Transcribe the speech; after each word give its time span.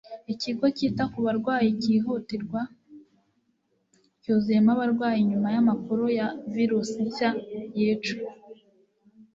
Ikigo 0.33 0.65
cyita 0.77 1.03
ku 1.11 1.19
barwayi 1.25 1.69
cyihutirwa 1.81 2.61
cyuzuyemo 4.21 4.69
abarwayi 4.75 5.19
nyuma 5.29 5.47
y’amakuru 5.55 6.03
ya 6.17 6.27
virusi 6.53 6.97
nshya 7.07 7.29
yica. 7.77 8.15